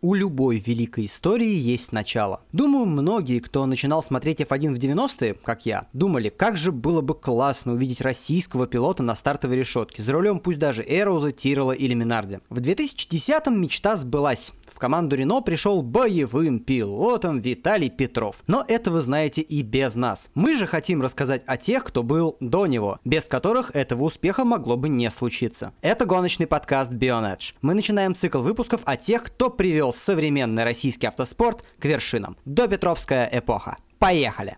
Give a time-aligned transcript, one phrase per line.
[0.00, 2.42] У любой великой истории есть начало.
[2.52, 7.16] Думаю, многие, кто начинал смотреть F1 в 90-е, как я, думали, как же было бы
[7.16, 12.38] классно увидеть российского пилота на стартовой решетке, за рулем пусть даже Эроуза, Тирола или Минарди.
[12.48, 14.52] В 2010-м мечта сбылась.
[14.78, 18.44] В команду Рено пришел боевым пилотом Виталий Петров.
[18.46, 20.28] Но это вы знаете и без нас.
[20.36, 24.76] Мы же хотим рассказать о тех, кто был до него, без которых этого успеха могло
[24.76, 25.72] бы не случиться.
[25.80, 27.54] Это гоночный подкаст Bionedge.
[27.60, 32.36] Мы начинаем цикл выпусков о тех, кто привел современный российский автоспорт к вершинам.
[32.44, 33.76] До Петровская эпоха.
[33.98, 34.56] Поехали!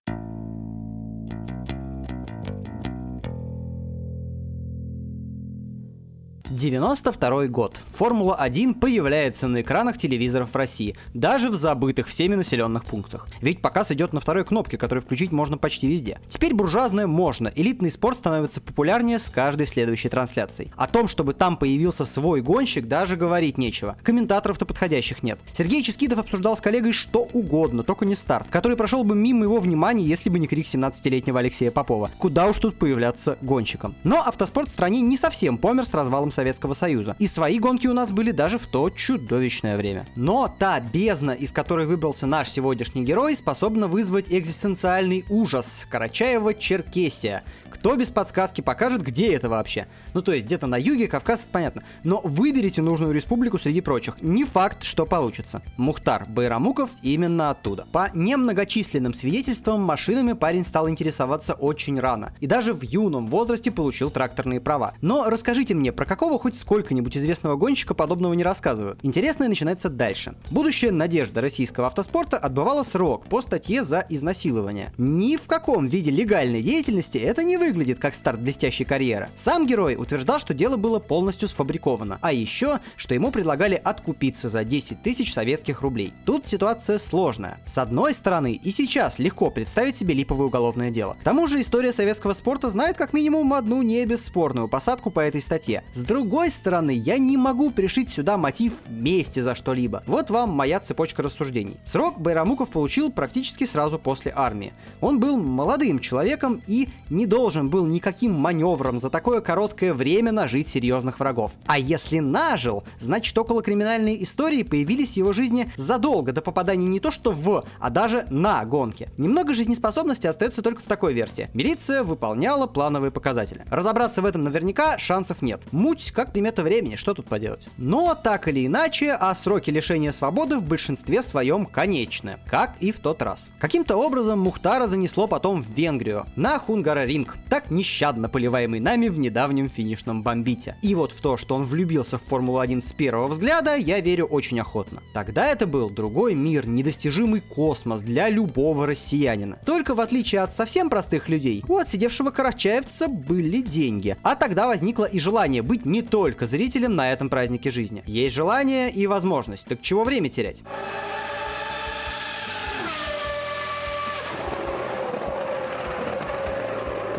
[6.61, 7.81] 92 год.
[7.95, 13.29] Формула-1 появляется на экранах телевизоров в России, даже в забытых всеми населенных пунктах.
[13.41, 16.19] Ведь показ идет на второй кнопке, которую включить можно почти везде.
[16.29, 20.71] Теперь буржуазное можно, элитный спорт становится популярнее с каждой следующей трансляцией.
[20.77, 23.97] О том, чтобы там появился свой гонщик, даже говорить нечего.
[24.03, 25.39] Комментаторов-то подходящих нет.
[25.55, 29.61] Сергей Ческидов обсуждал с коллегой что угодно, только не старт, который прошел бы мимо его
[29.61, 32.11] внимания, если бы не крик 17-летнего Алексея Попова.
[32.19, 33.95] Куда уж тут появляться гонщиком.
[34.05, 37.17] Но автоспорт в стране не совсем помер с развалом Советского Союза.
[37.19, 40.07] И свои гонки у нас были даже в то чудовищное время.
[40.17, 45.87] Но та бездна, из которой выбрался наш сегодняшний герой, способна вызвать экзистенциальный ужас.
[45.91, 47.43] Карачаева-Черкесия.
[47.71, 49.87] Кто без подсказки покажет, где это вообще?
[50.13, 51.83] Ну, то есть где-то на юге, Кавказ, понятно.
[52.03, 54.21] Но выберите нужную республику среди прочих.
[54.21, 55.63] Не факт, что получится.
[55.77, 57.87] Мухтар Байрамуков именно оттуда.
[57.93, 62.33] По немногочисленным свидетельствам, машинами парень стал интересоваться очень рано.
[62.41, 64.95] И даже в юном возрасте получил тракторные права.
[65.01, 68.99] Но расскажите мне, про какого хоть сколько-нибудь известного гонщика подобного не рассказывают?
[69.03, 70.35] Интересное начинается дальше.
[70.51, 74.93] Будущая надежда российского автоспорта отбывала срок по статье за изнасилование.
[74.99, 79.31] Ни в каком виде легальной деятельности это не выглядит как старт блестящей карьеры.
[79.35, 84.65] Сам герой утверждал, что дело было полностью сфабриковано, а еще, что ему предлагали откупиться за
[84.65, 86.13] 10 тысяч советских рублей.
[86.25, 87.59] Тут ситуация сложная.
[87.65, 91.17] С одной стороны, и сейчас легко представить себе липовое уголовное дело.
[91.21, 95.41] К тому же история советского спорта знает как минимум одну не бесспорную посадку по этой
[95.41, 95.85] статье.
[95.93, 96.20] С другой
[96.51, 100.03] стороны, я не могу пришить сюда мотив мести за что-либо.
[100.07, 101.77] Вот вам моя цепочка рассуждений.
[101.85, 104.73] Срок Байрамуков получил практически сразу после армии.
[105.01, 110.69] Он был молодым человеком и не должен был никаким маневром за такое короткое время нажить
[110.69, 111.53] серьезных врагов.
[111.67, 117.01] А если нажил, значит около криминальные истории появились в его жизни задолго до попадания не
[117.01, 119.09] то что в, а даже на гонки.
[119.19, 121.51] Немного жизнеспособности остается только в такой версии.
[121.55, 123.65] Милиция выполняла плановые показатели.
[123.71, 125.63] Разобраться в этом наверняка шансов нет.
[125.73, 127.69] Муть как примета времени, что тут поделать.
[127.77, 133.01] Но так или иначе, а сроки лишения свободы в большинстве своем конечны, как и в
[133.01, 133.53] тот раз.
[133.59, 139.69] Каким-то образом Мухтара занесло потом в Венгрию, на Хунгараринг, так нещадно поливаемый нами в недавнем
[139.69, 140.77] финишном бомбите.
[140.83, 144.61] И вот в то, что он влюбился в Формулу-1 с первого взгляда, я верю очень
[144.61, 145.03] охотно.
[145.15, 149.59] Тогда это был другой мир, недостижимый космос для любого россиянина.
[149.67, 154.17] Только в отличие от совсем простых людей, у отсидевшего карачаевца были деньги.
[154.23, 158.03] А тогда возникло и желание быть не только зрителем на этом празднике жизни.
[158.07, 160.63] Есть желание и возможность, так чего время терять?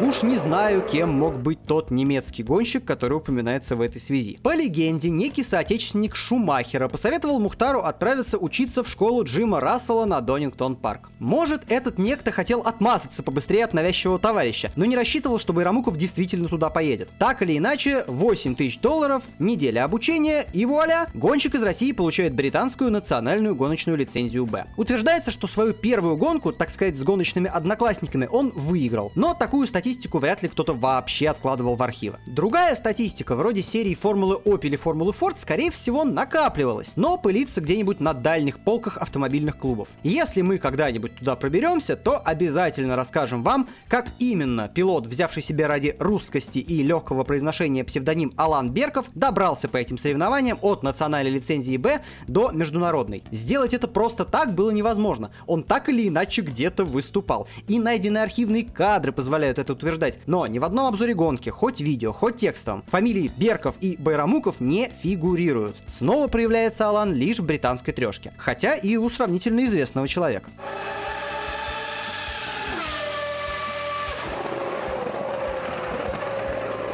[0.01, 4.39] Уж не знаю, кем мог быть тот немецкий гонщик, который упоминается в этой связи.
[4.41, 10.75] По легенде, некий соотечественник Шумахера посоветовал Мухтару отправиться учиться в школу Джима Рассела на Донингтон
[10.75, 11.11] Парк.
[11.19, 16.47] Может, этот некто хотел отмазаться побыстрее от навязчивого товарища, но не рассчитывал, что Байрамуков действительно
[16.47, 17.09] туда поедет.
[17.19, 22.89] Так или иначе, 8 тысяч долларов, неделя обучения и вуаля, гонщик из России получает британскую
[22.89, 24.65] национальную гоночную лицензию Б.
[24.77, 29.90] Утверждается, что свою первую гонку, так сказать, с гоночными одноклассниками он выиграл, но такую статистику
[29.91, 32.17] статистику вряд ли кто-то вообще откладывал в архивы.
[32.25, 37.99] Другая статистика, вроде серии Формулы Opel или Формулы Ford, скорее всего, накапливалась, но пылится где-нибудь
[37.99, 39.89] на дальних полках автомобильных клубов.
[40.03, 45.95] если мы когда-нибудь туда проберемся, то обязательно расскажем вам, как именно пилот, взявший себе ради
[45.99, 52.01] русскости и легкого произношения псевдоним Алан Берков, добрался по этим соревнованиям от национальной лицензии Б
[52.27, 53.23] до международной.
[53.31, 55.31] Сделать это просто так было невозможно.
[55.47, 57.49] Он так или иначе где-то выступал.
[57.67, 62.13] И найденные архивные кадры позволяют это утверждать, но ни в одном обзоре гонки, хоть видео,
[62.13, 65.77] хоть текстом, фамилии Берков и Байрамуков не фигурируют.
[65.85, 70.49] Снова проявляется Алан лишь в британской трешке, хотя и у сравнительно известного человека.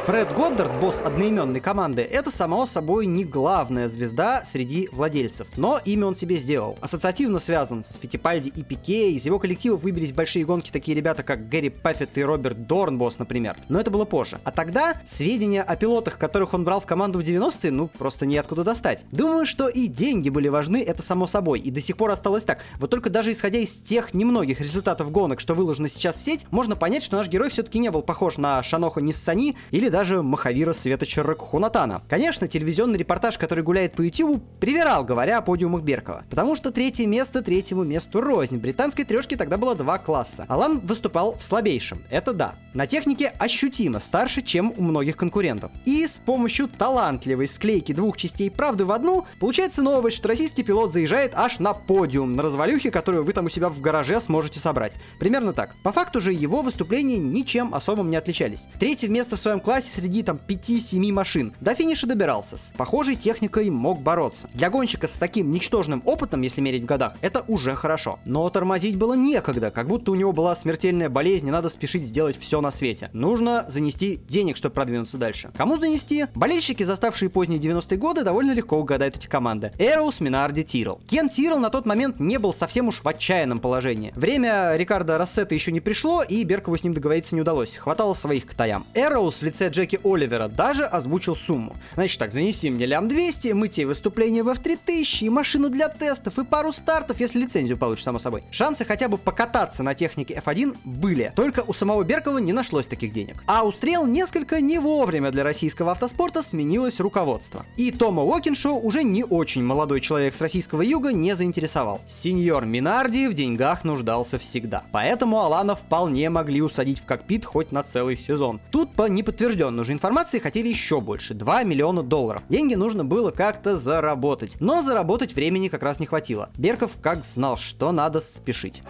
[0.08, 6.06] Фред Годдард, босс одноименной команды, это само собой не главная звезда среди владельцев, но имя
[6.06, 6.78] он себе сделал.
[6.80, 11.50] Ассоциативно связан с Фитипальди и Пике, из его коллектива выбились большие гонки такие ребята, как
[11.50, 13.58] Гэри Паффет и Роберт Дорнбосс, например.
[13.68, 14.40] Но это было позже.
[14.44, 18.64] А тогда сведения о пилотах, которых он брал в команду в 90-е, ну, просто неоткуда
[18.64, 19.04] достать.
[19.12, 22.60] Думаю, что и деньги были важны, это само собой, и до сих пор осталось так.
[22.78, 26.76] Вот только даже исходя из тех немногих результатов гонок, что выложено сейчас в сеть, можно
[26.76, 31.24] понять, что наш герой все-таки не был похож на Шаноха Ниссани или даже Махавира Светоча
[31.24, 32.02] Ракхунатана.
[32.08, 36.24] Конечно, телевизионный репортаж, который гуляет по YouTube, привирал, говоря о подиумах Беркова.
[36.30, 38.58] Потому что третье место третьему месту рознь.
[38.58, 40.46] Британской трешки тогда было два класса.
[40.48, 42.54] Алан выступал в слабейшем, это да.
[42.74, 45.72] На технике ощутимо старше, чем у многих конкурентов.
[45.84, 50.92] И с помощью талантливой склейки двух частей правды в одну, получается новость, что российский пилот
[50.92, 54.98] заезжает аж на подиум, на развалюхе, которую вы там у себя в гараже сможете собрать.
[55.18, 55.74] Примерно так.
[55.82, 58.68] По факту же его выступления ничем особым не отличались.
[58.78, 61.54] Третье место в своем классе среди там 5-7 машин.
[61.60, 64.48] До финиша добирался, с похожей техникой мог бороться.
[64.54, 68.18] Для гонщика с таким ничтожным опытом, если мерить в годах, это уже хорошо.
[68.26, 72.38] Но тормозить было некогда, как будто у него была смертельная болезнь, и надо спешить сделать
[72.38, 73.10] все на свете.
[73.12, 75.50] Нужно занести денег, чтобы продвинуться дальше.
[75.56, 76.26] Кому занести?
[76.34, 79.72] Болельщики, заставшие поздние 90-е годы, довольно легко угадают эти команды.
[79.78, 81.00] Эроус, Минарди, Тирл.
[81.08, 84.12] Кен Тирл на тот момент не был совсем уж в отчаянном положении.
[84.16, 87.76] Время Рикардо Рассета еще не пришло, и Беркову с ним договориться не удалось.
[87.76, 88.86] Хватало своих к таям.
[88.94, 91.76] Эроус в лице Джеки Оли Оливера даже озвучил сумму.
[91.94, 96.38] Значит так, занеси мне лям 200, мы тебе выступление в F3000, и машину для тестов,
[96.38, 98.44] и пару стартов, если лицензию получишь, само собой.
[98.50, 103.12] Шансы хотя бы покататься на технике F1 были, только у самого Беркова не нашлось таких
[103.12, 103.42] денег.
[103.46, 107.64] А у Стрел несколько не вовремя для российского автоспорта сменилось руководство.
[107.76, 112.00] И Тома Уокиншоу уже не очень молодой человек с российского юга не заинтересовал.
[112.06, 114.84] Сеньор Минарди в деньгах нуждался всегда.
[114.92, 118.60] Поэтому Алана вполне могли усадить в кокпит хоть на целый сезон.
[118.70, 122.42] Тут по неподтвержденной же информации информации хотели еще больше, 2 миллиона долларов.
[122.48, 126.50] Деньги нужно было как-то заработать, но заработать времени как раз не хватило.
[126.56, 128.82] Берков как знал, что надо спешить.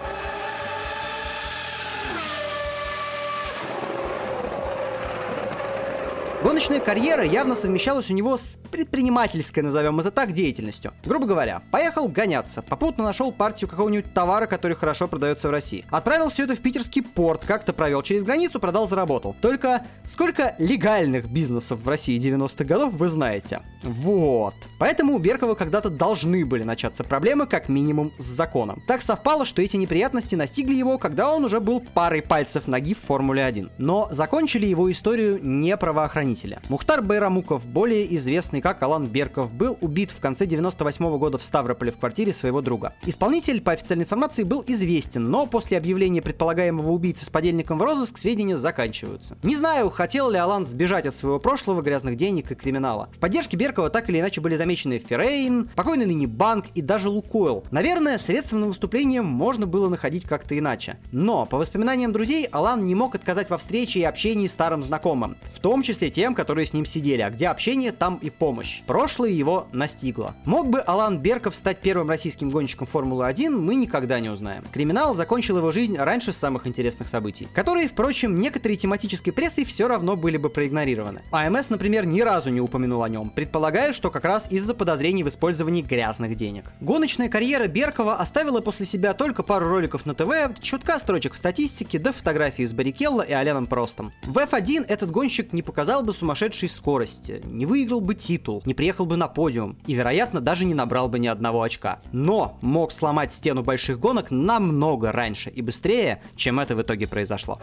[6.48, 10.94] Гоночная карьера явно совмещалась у него с предпринимательской, назовем это так, деятельностью.
[11.04, 15.84] Грубо говоря, поехал гоняться, попутно нашел партию какого-нибудь товара, который хорошо продается в России.
[15.90, 19.36] Отправил все это в питерский порт, как-то провел через границу, продал, заработал.
[19.42, 23.60] Только сколько легальных бизнесов в России 90-х годов вы знаете?
[23.82, 24.54] Вот.
[24.78, 28.82] Поэтому у Беркова когда-то должны были начаться проблемы, как минимум, с законом.
[28.86, 33.00] Так совпало, что эти неприятности настигли его, когда он уже был парой пальцев ноги в
[33.00, 33.72] Формуле 1.
[33.76, 36.62] Но закончили его историю не правоохранители исполнителя.
[36.68, 41.44] Мухтар Байрамуков, более известный как Алан Берков, был убит в конце 98 -го года в
[41.44, 42.94] Ставрополе в квартире своего друга.
[43.04, 48.18] Исполнитель, по официальной информации, был известен, но после объявления предполагаемого убийцы с подельником в розыск
[48.18, 49.36] сведения заканчиваются.
[49.42, 53.08] Не знаю, хотел ли Алан сбежать от своего прошлого, грязных денег и криминала.
[53.12, 57.64] В поддержке Беркова так или иначе были замечены Феррейн, покойный ныне банк и даже Лукойл.
[57.70, 60.98] Наверное, средства на выступление можно было находить как-то иначе.
[61.12, 65.58] Но, по воспоминаниям друзей, Алан не мог отказать во встрече и общении старым знакомым, в
[65.60, 68.82] том числе тем, которые с ним сидели, а где общение, там и помощь.
[68.86, 70.34] Прошлое его настигло.
[70.44, 74.64] Мог бы Алан Берков стать первым российским гонщиком Формулы-1, мы никогда не узнаем.
[74.72, 80.16] Криминал закончил его жизнь раньше самых интересных событий, которые, впрочем, некоторые тематической прессой все равно
[80.16, 81.22] были бы проигнорированы.
[81.30, 85.28] АМС, например, ни разу не упомянул о нем, предполагая, что как раз из-за подозрений в
[85.28, 86.72] использовании грязных денег.
[86.80, 91.98] Гоночная карьера Беркова оставила после себя только пару роликов на ТВ, чутка строчек в статистике,
[91.98, 94.12] да фотографии с Баррикелло и Оленом Простом.
[94.24, 99.06] В F1 этот гонщик не показал бы сумасшедшей скорости, не выиграл бы титул, не приехал
[99.06, 102.00] бы на подиум и, вероятно, даже не набрал бы ни одного очка.
[102.12, 107.60] Но мог сломать стену больших гонок намного раньше и быстрее, чем это в итоге произошло.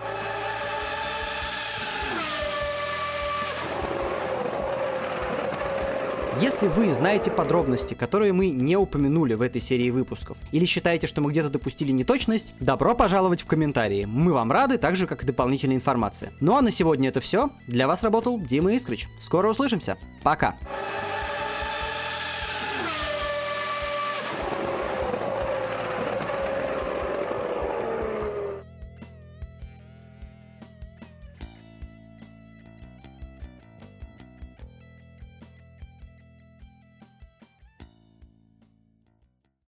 [6.41, 11.21] Если вы знаете подробности, которые мы не упомянули в этой серии выпусков, или считаете, что
[11.21, 14.03] мы где-то допустили неточность, добро пожаловать в комментарии.
[14.03, 16.33] Мы вам рады, так же, как и дополнительная информация.
[16.41, 17.51] Ну а на сегодня это все.
[17.67, 19.07] Для вас работал Дима Искрич.
[19.17, 19.97] Скоро услышимся.
[20.23, 20.57] Пока.